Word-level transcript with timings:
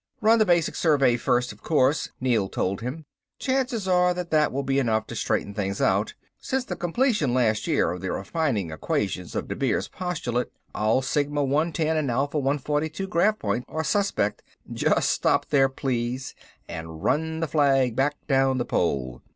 "Run 0.19 0.39
the 0.39 0.47
basic 0.47 0.73
survey 0.73 1.15
first, 1.15 1.51
of 1.51 1.61
course," 1.61 2.09
Neel 2.19 2.49
told 2.49 2.81
him. 2.81 3.05
"Chances 3.37 3.87
are 3.87 4.15
that 4.15 4.31
that 4.31 4.51
will 4.51 4.63
be 4.63 4.79
enough 4.79 5.05
to 5.05 5.15
straighten 5.15 5.53
things 5.53 5.79
out. 5.79 6.15
Since 6.39 6.65
the 6.65 6.75
completion 6.75 7.35
last 7.35 7.67
year 7.67 7.91
of 7.91 8.01
the 8.01 8.11
refining 8.11 8.71
equations 8.71 9.35
of 9.35 9.47
Debir's 9.47 9.87
Postulate, 9.87 10.47
all 10.73 11.03
sigma 11.03 11.43
110 11.43 11.95
and 11.97 12.09
alpha 12.09 12.39
142 12.39 13.05
graph 13.05 13.37
points 13.37 13.67
are 13.69 13.83
suspect" 13.83 14.41
"Just 14.83 15.11
stop 15.11 15.45
there 15.51 15.69
please, 15.69 16.33
and 16.67 17.03
run 17.03 17.39
the 17.39 17.47
flag 17.47 17.95
back 17.95 18.15
down 18.27 18.57
the 18.57 18.65
pole." 18.65 19.21